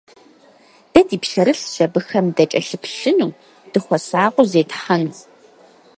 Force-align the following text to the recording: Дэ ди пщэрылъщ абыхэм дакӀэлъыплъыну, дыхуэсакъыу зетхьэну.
Дэ 0.91 1.01
ди 1.07 1.17
пщэрылъщ 1.23 1.75
абыхэм 1.85 2.25
дакӀэлъыплъыну, 2.35 3.31
дыхуэсакъыу 3.71 4.49
зетхьэну. 4.51 5.15